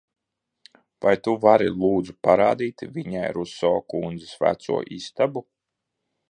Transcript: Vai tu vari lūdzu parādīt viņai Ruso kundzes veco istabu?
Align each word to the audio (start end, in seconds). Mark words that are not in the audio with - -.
Vai 1.05 1.11
tu 1.27 1.33
vari 1.43 1.67
lūdzu 1.75 2.15
parādīt 2.29 2.85
viņai 2.97 3.29
Ruso 3.37 3.71
kundzes 3.95 4.33
veco 4.47 4.81
istabu? 4.99 5.47